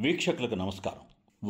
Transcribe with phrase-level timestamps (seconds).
[0.00, 0.98] వీక్షకులకు నమస్కారం.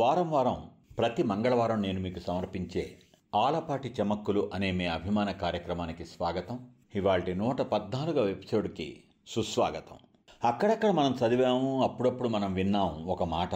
[0.01, 2.98] వారం వారం ప్రతి మంగళవారం నేను మీకు సమర్పించే
[3.34, 6.69] ఆలపాటి చమక్కులు అనే మీ అభిమాన కార్యక్రమానికి స్వాగతం.
[6.95, 9.97] ఇవాళ నూట పద్నాలుగవ ఎపిసోడ్కి సుస్వాగతం.
[10.45, 13.55] అక్కడక్కడ మనం చదివాము అప్పుడప్పుడు మనం విన్నాం ఒక మాట.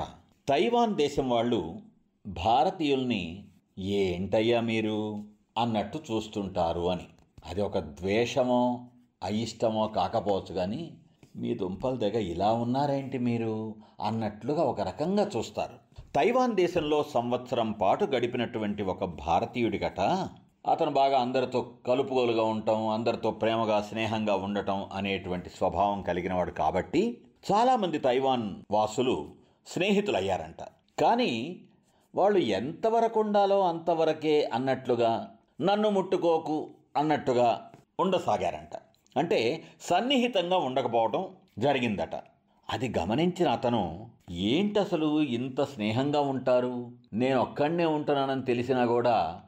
[0.49, 1.77] తైవాన్ దేశం వాళ్ళు
[2.27, 3.45] భారతీయుల్ని
[3.79, 5.25] ఏంటయ్యా మీరు
[5.59, 7.07] అన్నట్టు చూస్తుంటారు అని.
[7.47, 8.87] అది ఒక ద్వేషమో
[9.25, 10.93] అయిష్టమో కాకపోవచ్చు కానీ
[11.37, 13.75] మీ దుంపల దగ్గర ఇలా ఉన్నారేంటి మీరు?
[14.07, 16.03] అన్నట్లుగా ఒక రకంగా చూస్తారు.
[16.15, 20.01] తైవాన్ దేశంలో సంవత్సరం పాటు గడిపినటువంటి ఒక భారతీయుడి గట
[20.69, 27.21] అతను బాగా అందరితో కలుపుగోలుగా ఉండటం అందరితో ప్రేమగా స్నేహంగా ఉండటం అనేటువంటి స్వభావం కలిగినవాడు కాబట్టి
[27.53, 29.27] చాలామంది తైవాన్ వాసులు
[29.67, 30.63] స్నేహితులయ్యారంట.
[31.01, 31.61] కానీ
[32.15, 38.77] వాళ్ళు ఎంతవరకు ఉండాలో అంతవరకే అన్నట్లుగా నన్ను ముట్టుకోకు అన్నట్టుగా ఉండసాగారంట.
[39.17, 42.15] అంటే సన్నిహితంగా ఉండకపోవడం జరిగిందట.
[42.71, 46.91] అది గమనించిన అతను ఏంటసలు ఇంత స్నేహంగా ఉంటారు?
[47.13, 49.41] నేను ఒక్కడనే ఉంటున్నానని తెలిసినా కూడా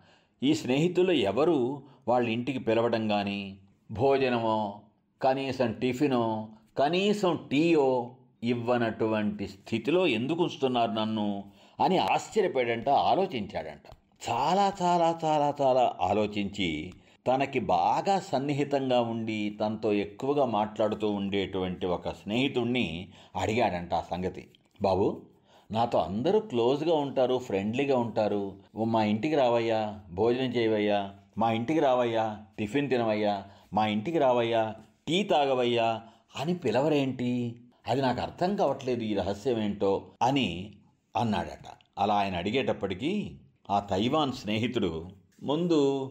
[0.43, 1.83] ఈ స్నేహితులు ఎవరు?
[2.09, 3.59] వాళ్ళ ఇంటికి పిలవడం కానీ
[3.91, 4.81] భోజనమో
[5.23, 8.11] కనీసం టిఫినో కనీసం టీయో
[8.43, 11.45] ఇవ్వనటువంటి స్థితిలో ఎందుకు ఉంచుతున్నారు నన్ను?
[11.85, 13.97] అని ఆశ్చర్యపోయాడంట ఆలోచించాడంట.
[14.31, 16.93] చాలా చాలా చాలా చాలా ఆలోచించి
[17.27, 24.49] తనకి బాగా సన్నిహితంగా ఉండి తనతో ఎక్కువగా మాట్లాడుతూ ఉండేటువంటి ఒక స్నేహితుణ్ణి అడిగాడంట ఆ సంగతి.
[24.83, 25.23] బాబు
[25.71, 28.53] నాతో అందరూ క్లోజ్గా ఉంటారు ఫ్రెండ్లీగా ఉంటారు.
[28.87, 34.75] మా ఇంటికి రావయ్యా భోజనం చేయవయ్యా మా ఇంటికి రావయ్యా టిఫిన్ తినవయ్యా మా ఇంటికి రావయ్యా
[35.09, 36.03] టీ తాగవయ్యా
[36.37, 37.57] అని పిలవరేంటి?
[37.87, 40.77] అది నాకు అర్థం కావట్లేదు ఈ రహస్యం ఏంటో అని
[41.17, 41.69] అన్నాడట.
[41.99, 43.37] అలా ఆయన అడిగేటప్పటికీ
[43.71, 45.11] ఆ తైవాన్ స్నేహితుడు
[45.43, 46.11] ముందు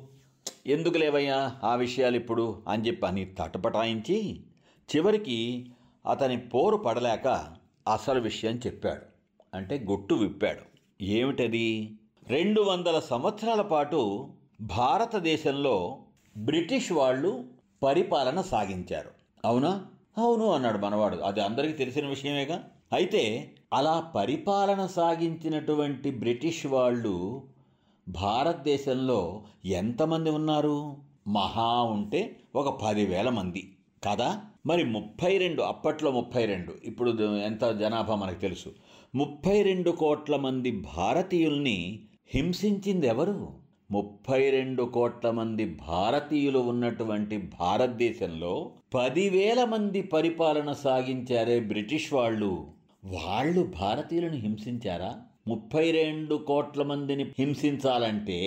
[0.67, 4.39] ఎందుకు లేవయ్యా ఆ విషయాలు ఇప్పుడు అని చెప్పి అని తటపటాయించి
[4.95, 5.65] చివరికి
[6.05, 7.55] అతని పోరు పడలేక
[7.93, 9.01] అసలు విషయం చెప్పాడు.
[9.53, 10.61] అంటే గుట్టు విప్పాడు.
[11.03, 11.97] ఏమిటది?
[12.27, 14.29] రెండు వందల సంవత్సరాల పాటు
[14.61, 15.97] భారతదేశంలో
[16.37, 17.43] బ్రిటిష్ వాళ్ళు
[17.83, 19.09] పరిపాలన సాగించారు.
[19.45, 19.85] అవునా?
[20.17, 21.15] అవును అన్నాడు మనవాడు.
[21.15, 22.63] అది అందరికీ తెలిసిన విషయమేగా.
[22.93, 27.43] అయితే అలా పరిపాలన సాగించినటువంటి బ్రిటిష్ వాళ్ళు
[28.09, 30.97] భారతదేశంలో ఎంతమంది ఉన్నారు?
[31.27, 33.71] మహా ఉంటే ఒక పదివేల మంది.
[34.09, 34.41] కదా?
[34.65, 37.11] మరి ముప్పై రెండు అప్పట్లో ముప్పై రెండు ఇప్పుడు
[37.45, 38.69] ఎంత జనాభా మనకు తెలుసు.
[39.15, 43.65] ముప్పై రెండు కోట్ల మంది భారతీయుల్ని హింసించింది ఎవరు?
[43.91, 52.74] ముప్పై రెండు కోట్ల మంది భారతీయులు ఉన్నటువంటి భారతదేశంలో పదివేల మంది పరిపాలన సాగించారే బ్రిటిష్ వాళ్ళు.
[53.05, 55.15] వాళ్ళు భారతీయులను హింసించారా?
[55.47, 58.39] ముప్పై రెండు కోట్ల మందిని హింసించాలంటే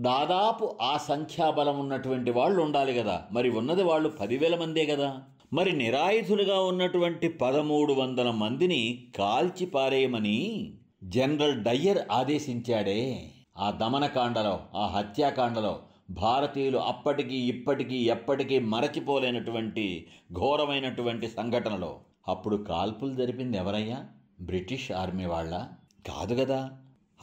[0.00, 3.22] దాదాపు ఆ సంఖ్యాబలం ఉన్నటువంటి వాళ్ళు ఉండాలి కదా.
[3.32, 5.22] మరి ఉన్నది వాళ్ళు పదివేల మందే కదా.
[5.52, 10.72] మరి నిరాయుధులుగా ఉన్నటువంటి పదమూడు వందల మందిని కాల్చి పారేయమని
[11.04, 13.30] జనరల్ డయ్యర్ ఆదేశించాడే.
[13.58, 15.78] ఆ దమనకాండలో ఆ హత్యాకాండలో
[16.10, 21.96] భారతీయులు అప్పటికీ ఇప్పటికీ ఎప్పటికీ మరచిపోలేనటువంటి ఘోరమైనటువంటి సంఘటనలో
[22.28, 24.04] అప్పుడు కాల్పులు జరిపింది ఎవరయ్యా?
[24.40, 25.66] బ్రిటిష్ ఆర్మీ వాళ్ళ?
[26.06, 26.70] కాదు కదా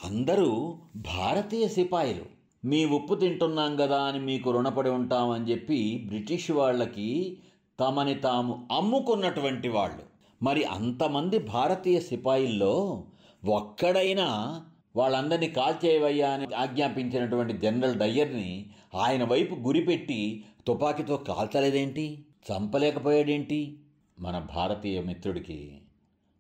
[0.04, 2.26] అందరూ భారతీయ సిపాయిలు.
[2.66, 7.38] మీ ఉప్పు తింటున్నాం కదా అని మీకు రుణపడి ఉంటామని చెప్పి బ్రిటిష్ వాళ్ళకి
[7.80, 10.04] తమని తాము అమ్ముకున్నటువంటి వాళ్ళు.
[10.44, 13.04] మరి అంతమంది భారతీయ సిపాయిల్లో
[13.46, 14.62] ఒక్కడైనా
[14.96, 22.26] వాళ్ళందరినీ కాల్చేయవయ్యా అని ఆజ్ఞాపించినటువంటి జనరల్ డయ్యర్ని ఆయన వైపు గురిపెట్టి తుపాకీతో కాల్చలేదేంటి?
[22.52, 23.78] చంపలేకపోయాడేంటి?
[24.22, 25.78] మన భారతీయ మిత్రుడికి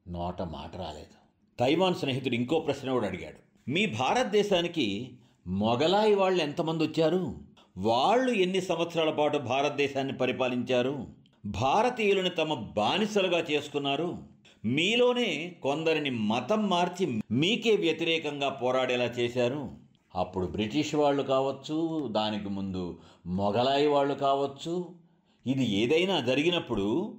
[0.07, 1.21] నోట మాట రాలేదు.
[1.59, 3.69] తైవాన్ స్నేహితుడు ఇంకో ప్రశ్న కూడా అడిగాడు.
[3.69, 5.11] మీ భారతదేశానికి
[5.47, 7.35] మొగలాయి వాళ్ళు ఎంతమంది వచ్చారు?
[7.77, 11.07] వాళ్ళు ఎన్ని సంవత్సరాల పాటు భారతదేశాన్ని పరిపాలించారు?
[11.45, 14.17] భారతీయులను తమ బానిసలుగా చేసుకున్నారు?
[14.65, 19.71] మీలోనే కొందరిని మతం మార్చి మీకే వ్యతిరేకంగా పోరాడేలా చేశారు?
[20.15, 24.95] అప్పుడు బ్రిటిష్ వాళ్ళు కావచ్చు దానికి ముందు మొఘలాయి వాళ్ళు కావచ్చు
[25.47, 27.17] ఇది ఏదైనా జరిగినప్పుడు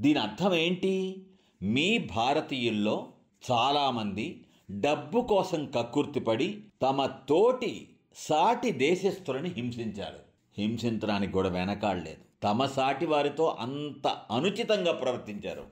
[0.00, 1.22] దీని అర్థం ఏంటి?
[1.62, 3.08] మీ భారతీయుల్లో
[3.50, 10.18] చాలామంది డబ్బు కోసం కక్కుర్తిపడి తమ తోటి సాటి దేశస్థులని హింసించారు.
[10.58, 15.64] హింసించడానికి కూడా వెనకాడలేదు తమ సాటి వారితో అంత అనుచితంగా ప్రవర్తించారు.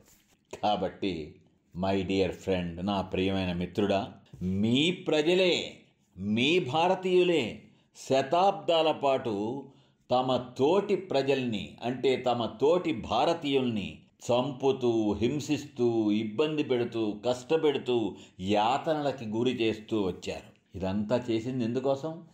[0.63, 1.35] కాబట్టి
[1.77, 5.79] మై డియర్ ఫ్రెండ్ నా ప్రియమైన మిత్రుడా మీ ప్రజలే
[6.19, 7.63] మీ భారతీయులే
[7.97, 9.65] శతాబ్దాల పాటు
[10.11, 13.99] తమ తోటి ప్రజల్ని అంటే తమ తోటి భారతీయుల్ని
[14.31, 20.79] చంపుతూ హింసిస్తూ ఇబ్బంది పెడుతూ కష్టపెడుతూ యాతనలకి గురి చేస్తూ వచ్చారు.
[20.79, 22.25] ఇదంతా చేసింది ఎందుకోసం?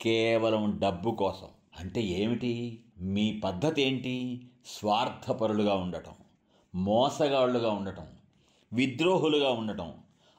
[0.00, 1.48] కేవలం డబ్బు కోసం.
[1.78, 2.80] అంటే ఏమిటి?
[3.00, 6.12] మీ పద్ధతి ఏంటి స్వార్థపరులుగా ఉండటం
[6.74, 8.06] మోసగాళ్ళుగా ఉండటం
[8.72, 9.92] విద్రోహులుగా ఉండటం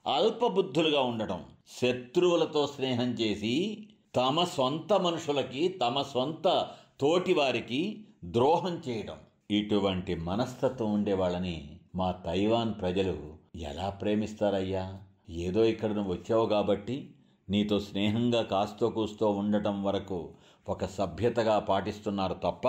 [0.07, 1.43] అల్పబుద్ధులుగా ఉండటం
[1.81, 6.67] శత్రువులతో స్నేహం చేసి తమ సొంత మనుషులకి తమ సొంత
[6.99, 9.17] తోటివారికి ద్రోహం చేయడం.
[9.51, 14.99] ఇటువంటి మనస్తత్వం ఉండే వాళ్ళని మా తైవాన్ ప్రజలు ఎలా ప్రేమిస్తారయ్యా?
[15.29, 17.09] ఏదో ఇక్కడ నువ్వు వచ్చావు కాబట్టి
[17.49, 20.29] నీతో స్నేహంగా కాస్తో కూస్తో ఉండటం వరకు
[20.69, 22.67] ఒక సభ్యతగా పాటిస్తున్నారు తప్ప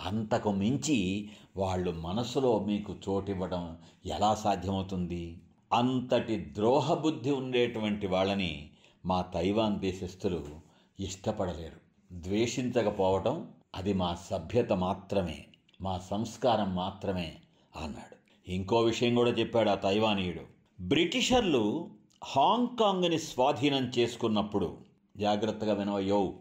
[0.00, 5.38] అంతకు మించి వాళ్ళు మనసులో మీకు చోటివ్వడం ఎలా సాధ్యమవుతుంది?
[5.72, 8.70] అంతటి ద్రోహబుద్ధి ఉండేటువంటి వాళ్ళని
[9.06, 10.46] మా తైవాన్ దేశస్థులు
[11.00, 11.80] ఇష్టపడలేరు.
[12.12, 15.44] ద్వేషించకపోవటం అది మా సభ్యత మాత్రమే.
[15.80, 17.36] మా సంస్కారం మాత్రమే
[17.76, 18.16] అన్నాడు.
[18.50, 20.40] ఇంకో విషయం కూడా చెప్పాడు ఆ తైవానీయుడు.
[20.80, 21.90] బ్రిటిషర్లు
[22.24, 24.76] హాంకాంగ్ని స్వాధీనం చేసుకున్నప్పుడు
[25.16, 26.32] జాగ్రత్తగా వినవయో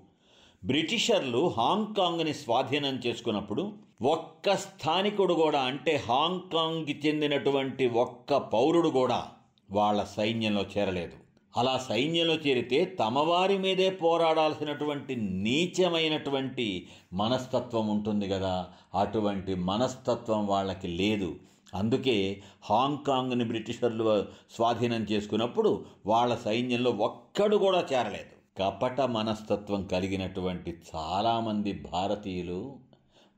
[0.66, 9.28] బ్రిటిషర్లు హాంకాంగ్ని స్వాధీనం చేసుకున్నప్పుడు ఒక్క స్థానికుడు కూడా అంటే హాంకాంగ్కి చెందినటువంటి ఒక్క పౌరుడు కూడా
[9.72, 11.26] వాళ్ళ సైన్యంలో చేరలేదు.
[11.57, 18.67] అలా సైన్యంలో చేరితే తమవారి మీదే పోరాడాల్సినటువంటి నీచమైనటువంటి మనస్తత్వం ఉంటుంది కదా.
[18.95, 21.35] అటువంటి మనస్తత్వం వాళ్ళకి లేదు.
[21.73, 28.38] అందుకే హాంకాంగ్ని బ్రిటిషర్లు స్వాధీనం చేసుకున్నప్పుడు వాళ్ళ సైన్యంలో ఒక్కడు కూడా చేరలేదు.
[28.59, 32.87] కపట మనస్తత్వం కలిగినటువంటి చాలామంది భారతీయులు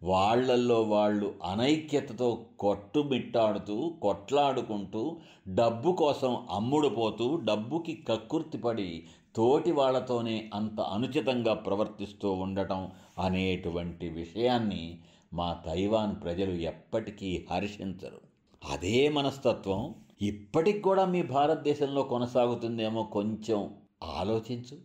[0.04, 5.18] వాళ్ళల్లో వాళ్ళు అనైక్యతతో కొట్టుమిట్టాడుతూ కొట్లాడుకుంటూ
[5.48, 9.06] డబ్బు కోసం అమ్ముడుపోతూ డబ్బుకి కక్కుర్తిపడి
[9.36, 15.00] తోటి వాళ్ళతోనే అంత అనుచితంగా ప్రవర్తిస్తూ ఉండటం అనేటువంటి విషయాన్ని
[15.34, 18.22] మా తైవాన్ ప్రజలు ఎప్పటికీ హర్షించరు.
[18.72, 23.74] అదే మనస్తత్వం ఇప్పటికి కూడా మీ భారతదేశంలో కొనసాగుతుందేమో కొంచెం
[24.04, 24.78] ఆలోచించు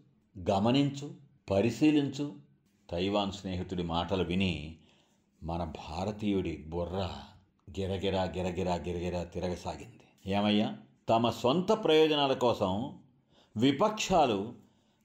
[0.50, 1.10] గమనించు
[1.50, 2.32] పరిశీలించు.
[2.90, 4.76] తైవాన్ స్నేహితుడి మాటలు విని
[5.44, 7.08] మన భారతీయుడి బుర్ర
[7.78, 10.34] గిరగిరా గిరగిరా గిరగిరా తిరగసాగింది.
[10.34, 10.76] ఏమయ్యా?
[11.08, 12.98] తమ సొంత ప్రయోజనాల కోసం
[13.56, 14.52] విపక్షాలు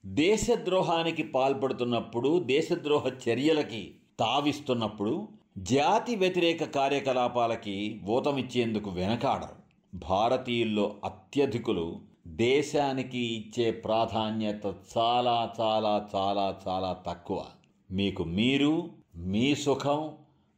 [0.06, 5.28] దేశద్రోహానికి పాల్పడుతున్నప్పుడు దేశద్రోహ చర్యలకి తావిస్తున్నప్పుడు
[5.58, 9.96] జాతి వ్యతిరేక కార్యకలాపాలకి ఊతమిచ్చేందుకు వెనకాడరు.
[9.96, 17.44] భారతీయుల్లో అత్యధికులు దేశానికి ఇచ్చే ప్రాధాన్యత చాలా చాలా చాలా చాలా తక్కువ.
[17.90, 20.12] మీకు మీరు మీ సుఖం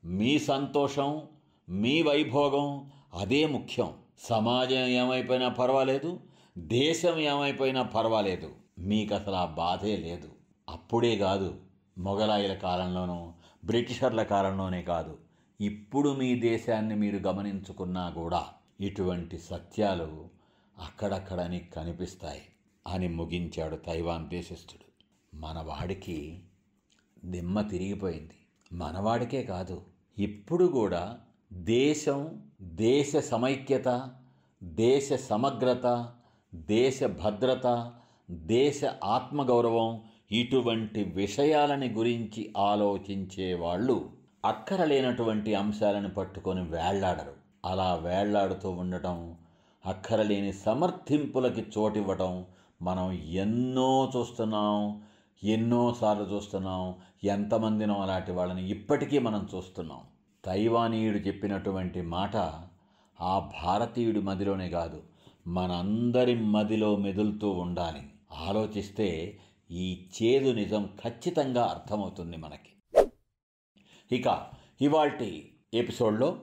[0.04, 1.22] మీ సంతోషం
[1.68, 3.94] మీ వైభోగం అదే ముఖ్యం.
[4.18, 6.20] సమాజం ఏమైపోయినా పర్వాలేదు
[6.58, 8.50] దేశం ఏమైపోయినా పర్వాలేదు.
[8.78, 10.28] మీకు అసలు ఆ బాధే లేదు.
[10.68, 11.60] అప్పుడే కాదు
[11.98, 13.32] మొఘలాయుల కాలంలోనూ
[13.64, 15.18] బ్రిటిషర్ల కాలంలోనే కాదు.
[15.60, 18.46] ఇప్పుడు మీ దేశాన్ని మీరు గమనించుకున్నా కూడా
[18.80, 20.28] ఇటువంటి సత్యాలు
[20.78, 22.42] అక్కడక్కడని కనిపిస్తాయి
[22.86, 24.92] అని ముగించాడు తైవాన్ దేశస్థుడు.
[25.36, 26.42] మనవాడికి
[27.24, 28.36] దిమ్మ తిరిగిపోయింది.
[28.72, 31.18] మనవాడికే కాదు ఇప్పుడు కూడా
[31.52, 34.10] దేశం దేశ సమైక్యత
[34.64, 36.08] దేశ సమగ్రత
[36.54, 37.92] దేశ భద్రత
[38.30, 40.00] దేశ ఆత్మగౌరవం
[40.32, 44.10] ఇటువంటి విషయాలని గురించి ఆలోచించే వాళ్ళు
[44.44, 47.32] అక్కరలేనటువంటి అంశాలను పట్టుకొని వేళ్ళాడరు.
[47.64, 49.36] అలా వేళ్ళాడుతూ ఉండటం
[49.86, 52.44] అక్కరలేని సమర్థింపులకి చోటివ్వటం
[52.82, 55.02] మనం ఎన్నో చూస్తున్నాం.
[55.44, 60.00] ఎన్నోసార్లు చూస్తున్నాం ఎంతమందినో అలాంటి వాళ్ళని ఇప్పటికీ మనం చూస్తున్నాం.
[60.44, 62.36] తైవానీయుడు చెప్పినటువంటి మాట
[63.20, 65.02] ఆ భారతీయుడి మదిలోనే కాదు
[65.46, 68.02] మనందరి మదిలో మెదులుతూ ఉండాలి.
[68.32, 69.38] ఆలోచిస్తే
[69.70, 73.00] ఈ చేదు నిజం ఖచ్చితంగా అర్థమవుతుంది మనకి.
[74.12, 74.46] ఇక
[74.80, 76.38] ఇవాల్టి ఎపిసోడ్లో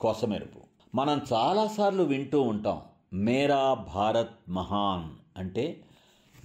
[0.00, 0.60] కొసమెరుపు.
[0.94, 2.82] మనం చాలాసార్లు వింటూ ఉంటాం
[3.12, 5.84] మేరా భారత్ మహాన్ అంటే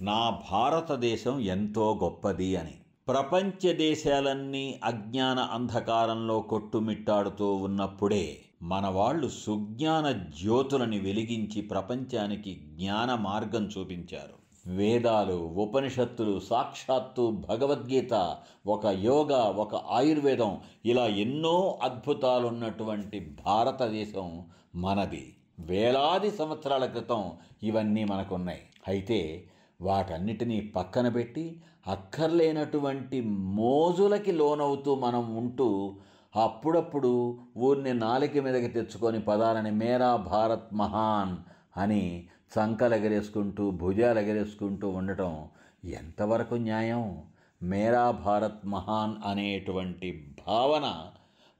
[0.00, 2.74] నా భారతదేశం ఎంతో గొప్పది అని.
[3.08, 14.40] ప్రపంచ దేశాలన్నీ అజ్ఞాన అంధకారంలో కొట్టుమిట్టాడుతూ ఉన్నప్పుడే మన వాళ్ళు సుజ్ఞాన జ్యోతులని వెలిగించి ప్రపంచానికి జ్ఞాన మార్గం చూపించారు.
[14.74, 24.42] వేదాలు ఉపనిషత్తులు సాక్షాత్తు భగవద్గీత ఒక యోగా ఒక ఆయుర్వేదం ఇలా ఎన్నో అద్భుతాలున్నటువంటి భారతదేశం
[24.74, 25.36] మనది.
[25.58, 28.60] వేలాది సంవత్సరాల క్రితం ఇవన్నీ మనకున్నాయి.
[28.88, 29.44] అయితే
[29.80, 33.20] వాటన్నిటినీ పక్కన పెట్టి అక్కర్లేనటువంటి
[33.54, 35.96] మోజులకి లోనవుతూ మనం ఉంటూ
[36.36, 41.36] అప్పుడప్పుడు ఊరిని నాలిక మీదకి తెచ్చుకొని పదాలని మేరా భారత్ మహాన్
[41.78, 45.48] అని చంకలు ఎగరేసుకుంటూ భుజాలు ఎగరేసుకుంటూ ఉండటం
[45.84, 47.22] ఎంతవరకు న్యాయం?
[47.62, 51.06] మేరా భారత్ మహాన్ అనేటువంటి భావన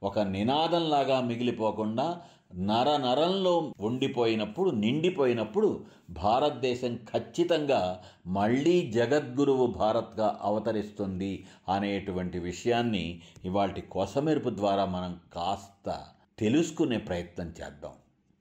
[0.03, 2.21] ఒక నినాదంలాగా మిగిలిపోకుండా
[2.55, 14.85] నర నరంలో ఉండిపోయినప్పుడు నిండిపోయినప్పుడు భారతదేశం ఖచ్చితంగా మళ్ళీ జగద్గురువు భారత్గా అవతరిస్తుంది అనేటువంటి విషయాన్ని ఇవాటి కొసమెరుపు ద్వారా
[14.85, 16.03] మనం కాస్త
[16.39, 17.91] తెలుసుకునే ప్రయత్నం చేద్దాం.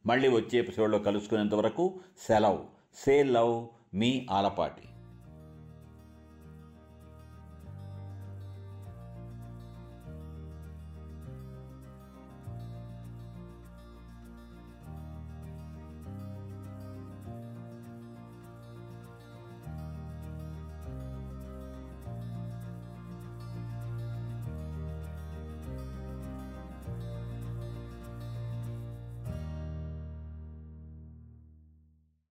[0.06, 2.64] మళ్ళీ వచ్చే ఎపిసోడ్లో కలుసుకునేంత వరకు సెలవు.
[2.94, 4.89] సే లవ్ మీ ఆలపాటి.